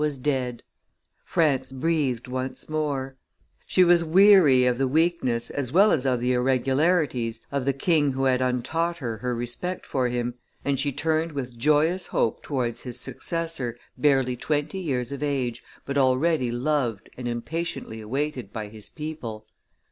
[0.01, 0.63] was dead;
[1.23, 3.15] France breathed once more;
[3.67, 8.13] she was weary of the weakness as well as of the irregularities of the king
[8.13, 10.33] who had untaught her her respect for him,
[10.65, 15.99] and she turned with joyous hope towards his successor, barely twenty years of age, but
[15.99, 19.45] already loved and impatiently awaited by his people.